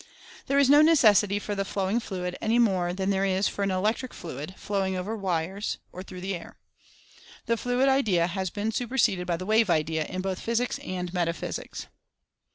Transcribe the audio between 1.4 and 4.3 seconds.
the flowing "fluid" any more than there is for an "electric